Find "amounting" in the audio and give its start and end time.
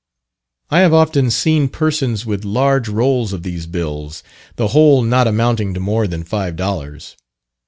5.27-5.75